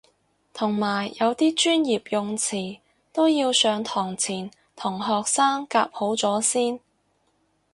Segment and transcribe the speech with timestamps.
[0.51, 2.79] 同埋有啲專業用詞
[3.13, 6.79] 都要上堂前同學生夾好咗先